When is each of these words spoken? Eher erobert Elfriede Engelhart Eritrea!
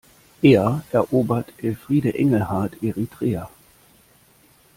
Eher 0.41 0.83
erobert 0.91 1.53
Elfriede 1.61 2.15
Engelhart 2.15 2.81
Eritrea! 2.81 3.51